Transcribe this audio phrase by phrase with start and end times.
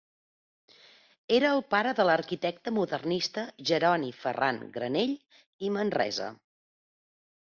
[1.35, 5.13] Era el pare de l'arquitecte modernista Jeroni Ferran Granell
[5.69, 6.31] i Manresa.